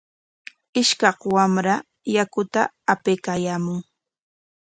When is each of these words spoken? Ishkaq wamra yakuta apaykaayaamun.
Ishkaq 0.81 1.17
wamra 1.35 1.75
yakuta 2.15 2.61
apaykaayaamun. 2.93 3.79